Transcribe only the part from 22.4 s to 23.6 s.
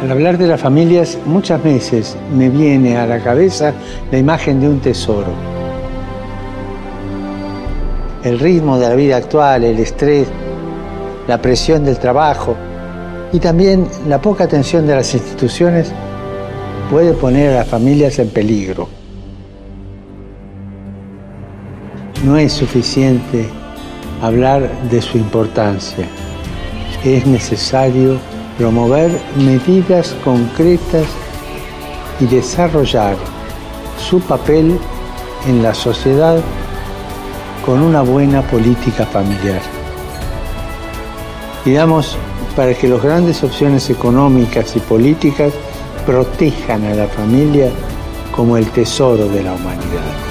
suficiente